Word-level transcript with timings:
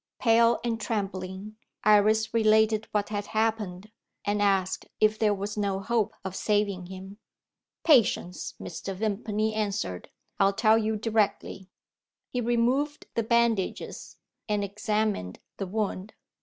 Pale 0.19 0.59
and 0.63 0.81
trembling, 0.81 1.57
Iris 1.83 2.33
related 2.33 2.87
what 2.91 3.09
had 3.09 3.27
happened, 3.27 3.91
and 4.25 4.41
asked 4.41 4.87
if 4.99 5.19
there 5.19 5.31
was 5.31 5.57
no 5.57 5.79
hope 5.79 6.15
of 6.25 6.35
saving 6.35 6.87
him. 6.87 7.19
"Patience!" 7.83 8.55
Mr. 8.59 8.95
Vimpany 8.95 9.53
answered; 9.53 10.09
"I'll 10.39 10.53
tell 10.53 10.79
you 10.79 10.95
directly." 10.95 11.69
He 12.31 12.41
removed 12.41 13.05
the 13.13 13.21
bandages, 13.21 14.17
and 14.49 14.63
examined 14.63 15.37
the 15.57 15.67
wound. 15.67 16.15